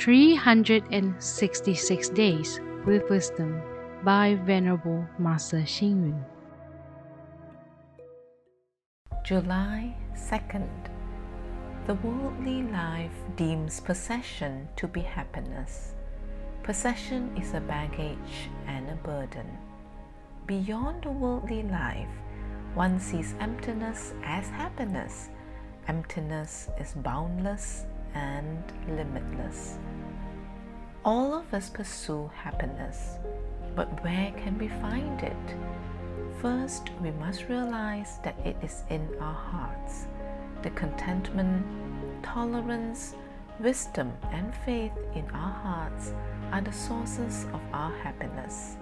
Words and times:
366 0.00 2.08
Days 2.08 2.58
with 2.86 3.08
Wisdom 3.10 3.60
by 4.02 4.34
Venerable 4.46 5.04
Master 5.18 5.58
Xing 5.58 6.08
Yun. 6.08 6.24
July 9.22 9.94
2nd. 10.16 10.70
The 11.86 11.96
worldly 11.96 12.62
life 12.62 13.12
deems 13.36 13.80
possession 13.80 14.66
to 14.76 14.88
be 14.88 15.02
happiness. 15.02 15.92
Possession 16.62 17.36
is 17.36 17.52
a 17.52 17.60
baggage 17.60 18.48
and 18.66 18.88
a 18.88 18.96
burden. 19.04 19.58
Beyond 20.46 21.02
the 21.02 21.10
worldly 21.10 21.64
life, 21.64 22.08
one 22.72 22.98
sees 22.98 23.34
emptiness 23.38 24.14
as 24.24 24.48
happiness. 24.48 25.28
Emptiness 25.88 26.70
is 26.80 26.94
boundless 26.94 27.84
and 28.14 28.62
limitless. 28.88 29.78
All 31.04 31.34
of 31.34 31.52
us 31.54 31.70
pursue 31.70 32.30
happiness, 32.34 33.16
but 33.74 34.02
where 34.04 34.32
can 34.36 34.58
we 34.58 34.68
find 34.68 35.22
it? 35.22 35.56
First, 36.42 36.90
we 37.00 37.10
must 37.12 37.48
realize 37.48 38.18
that 38.24 38.38
it 38.44 38.56
is 38.62 38.82
in 38.90 39.08
our 39.20 39.34
hearts. 39.34 40.06
The 40.62 40.70
contentment, 40.70 41.64
tolerance, 42.22 43.14
wisdom, 43.58 44.12
and 44.32 44.54
faith 44.64 44.92
in 45.14 45.26
our 45.32 45.52
hearts 45.52 46.12
are 46.52 46.60
the 46.60 46.72
sources 46.72 47.44
of 47.52 47.60
our 47.72 47.92
happiness. 47.98 48.76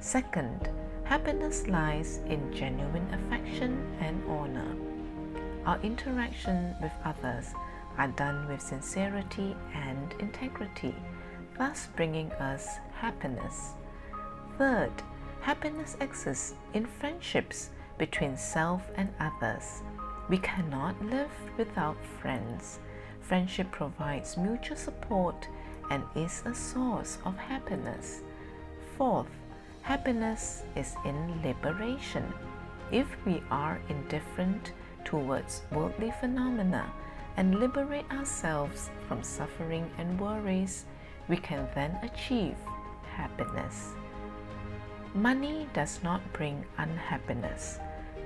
Second, 0.00 0.68
happiness 1.04 1.66
lies 1.66 2.20
in 2.26 2.52
genuine 2.52 3.06
affection 3.12 3.96
and 4.00 4.22
honor. 4.28 4.76
Our 5.66 5.78
interaction 5.82 6.74
with 6.80 6.92
others 7.04 7.54
are 7.98 8.08
done 8.08 8.48
with 8.48 8.60
sincerity 8.60 9.56
and 9.74 10.14
integrity, 10.18 10.94
thus 11.58 11.88
bringing 11.96 12.30
us 12.32 12.66
happiness. 12.94 13.74
Third, 14.58 14.92
happiness 15.40 15.96
exists 16.00 16.54
in 16.74 16.86
friendships 16.86 17.70
between 17.98 18.36
self 18.36 18.82
and 18.96 19.08
others. 19.20 19.82
We 20.28 20.38
cannot 20.38 21.00
live 21.04 21.30
without 21.56 21.96
friends. 22.20 22.78
Friendship 23.20 23.70
provides 23.70 24.36
mutual 24.36 24.76
support 24.76 25.48
and 25.90 26.04
is 26.14 26.42
a 26.44 26.54
source 26.54 27.18
of 27.24 27.36
happiness. 27.36 28.22
Fourth, 28.96 29.30
happiness 29.82 30.62
is 30.76 30.94
in 31.04 31.42
liberation. 31.42 32.32
If 32.90 33.06
we 33.26 33.42
are 33.50 33.80
indifferent 33.88 34.72
towards 35.04 35.62
worldly 35.72 36.12
phenomena, 36.20 36.90
and 37.36 37.60
liberate 37.60 38.10
ourselves 38.10 38.90
from 39.08 39.22
suffering 39.22 39.90
and 39.98 40.20
worries, 40.20 40.84
we 41.28 41.36
can 41.36 41.68
then 41.74 41.98
achieve 42.02 42.56
happiness. 43.16 43.92
Money 45.14 45.68
does 45.74 46.02
not 46.02 46.20
bring 46.32 46.64
unhappiness 46.78 47.78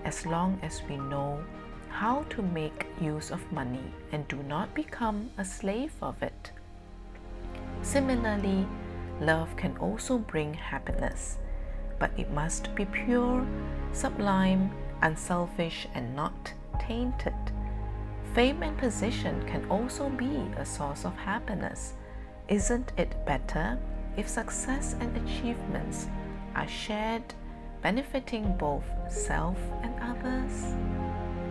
as 0.05 0.25
long 0.25 0.59
as 0.63 0.83
we 0.89 0.97
know 0.97 1.43
how 1.89 2.23
to 2.31 2.43
make 2.43 2.87
use 3.01 3.31
of 3.31 3.53
money 3.53 3.93
and 4.13 4.27
do 4.29 4.37
not 4.45 4.73
become 4.75 5.31
a 5.39 5.45
slave 5.45 5.93
of 6.03 6.23
it. 6.23 6.51
Similarly, 7.83 8.67
love 9.21 9.57
can 9.57 9.77
also 9.79 10.19
bring 10.19 10.55
happiness, 10.55 11.39
but 11.99 12.11
it 12.17 12.31
must 12.31 12.75
be 12.75 12.85
pure, 12.85 13.47
sublime, 13.93 14.71
unselfish, 15.03 15.89
and 15.95 16.15
not 16.15 16.53
tainted. 16.79 17.35
Fame 18.37 18.63
and 18.63 18.77
position 18.77 19.43
can 19.47 19.65
also 19.71 20.11
be 20.11 20.45
a 20.59 20.67
source 20.67 21.07
of 21.07 21.17
happiness. 21.17 21.95
Isn't 22.49 22.93
it 22.99 23.25
better 23.25 23.79
if 24.19 24.29
success 24.29 24.95
and 25.01 25.17
achievements 25.17 26.07
are 26.55 26.69
shared, 26.69 27.33
benefiting 27.81 28.55
both 28.59 28.85
self 29.09 29.57
and 29.83 29.95
others? 30.03 30.75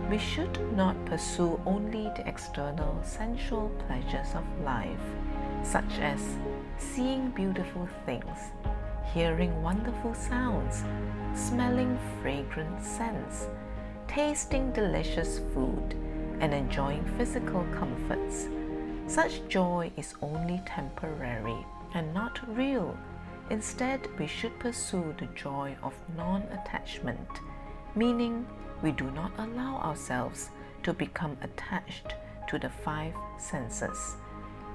We 0.08 0.18
should 0.18 0.60
not 0.76 0.94
pursue 1.06 1.60
only 1.66 2.04
the 2.14 2.28
external 2.28 3.02
sensual 3.02 3.72
pleasures 3.88 4.36
of 4.36 4.44
life, 4.62 5.06
such 5.64 5.98
as 5.98 6.20
seeing 6.78 7.30
beautiful 7.30 7.88
things, 8.04 8.52
hearing 9.12 9.60
wonderful 9.60 10.14
sounds, 10.14 10.84
smelling 11.34 11.98
fragrant 12.22 12.80
scents, 12.80 13.48
tasting 14.06 14.70
delicious 14.70 15.40
food 15.52 15.96
and 16.40 16.52
enjoying 16.52 17.04
physical 17.16 17.64
comforts. 17.72 18.48
Such 19.06 19.46
joy 19.48 19.90
is 19.96 20.14
only 20.20 20.60
temporary 20.66 21.64
and 21.94 22.12
not 22.12 22.40
real. 22.56 22.96
Instead, 23.50 24.00
we 24.18 24.26
should 24.26 24.58
pursue 24.58 25.14
the 25.18 25.26
joy 25.34 25.76
of 25.82 25.94
non 26.16 26.42
attachment, 26.52 27.28
meaning 27.94 28.46
we 28.82 28.92
do 28.92 29.10
not 29.12 29.32
allow 29.38 29.76
ourselves 29.76 30.50
to 30.82 30.92
become 30.92 31.36
attached 31.42 32.14
to 32.48 32.58
the 32.58 32.68
five 32.68 33.14
senses. 33.38 34.16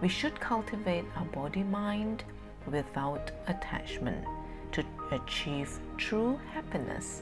We 0.01 0.07
should 0.07 0.39
cultivate 0.39 1.05
our 1.15 1.25
body 1.25 1.63
mind 1.63 2.23
without 2.65 3.31
attachment 3.47 4.25
to 4.71 4.83
achieve 5.11 5.77
true 5.97 6.39
happiness. 6.53 7.21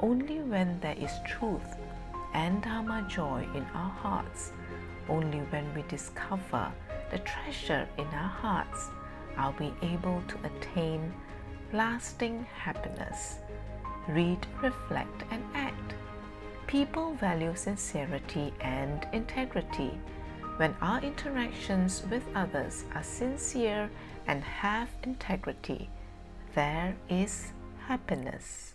Only 0.00 0.40
when 0.40 0.80
there 0.80 0.96
is 0.98 1.12
truth 1.26 1.76
and 2.34 2.62
Dharma 2.62 3.06
joy 3.08 3.46
in 3.54 3.64
our 3.74 3.90
hearts. 3.90 4.52
Only 5.08 5.38
when 5.50 5.72
we 5.74 5.82
discover 5.82 6.72
the 7.10 7.18
treasure 7.18 7.88
in 7.96 8.06
our 8.06 8.28
hearts 8.28 8.90
are 9.36 9.54
we 9.58 9.72
able 9.82 10.22
to 10.28 10.36
attain 10.44 11.12
lasting 11.72 12.46
happiness. 12.56 13.36
Read, 14.08 14.46
reflect, 14.62 15.24
and 15.30 15.42
act. 15.54 15.94
People 16.66 17.14
value 17.14 17.54
sincerity 17.56 18.52
and 18.60 19.06
integrity. 19.12 19.98
When 20.56 20.74
our 20.80 21.00
interactions 21.02 22.02
with 22.10 22.22
others 22.34 22.84
are 22.94 23.02
sincere 23.02 23.90
and 24.26 24.42
have 24.44 24.88
integrity, 25.02 25.90
there 26.54 26.96
is 27.08 27.52
happiness. 27.86 28.74